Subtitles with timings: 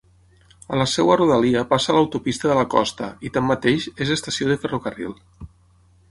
[0.75, 5.13] A la seva rodalia passa l'autopista de la costa i tanmateix és estació de ferrocarril.